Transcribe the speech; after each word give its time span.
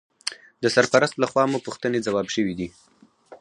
د 0.61 0.63
سرپرست 0.75 1.15
لخوا 1.23 1.43
مو 1.51 1.57
پوښتنې 1.65 2.03
ځواب 2.07 2.27
شوې. 2.35 2.67